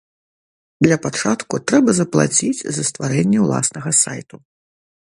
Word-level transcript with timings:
Для 0.85 0.97
пачатку 1.03 1.59
трэба 1.73 1.89
заплаціць 1.99 2.63
за 2.79 2.87
стварэнне 2.89 3.39
ўласнага 3.47 3.89
сайту. 4.05 4.35